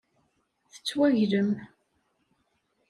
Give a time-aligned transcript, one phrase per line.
[0.73, 1.49] Tettwaglem.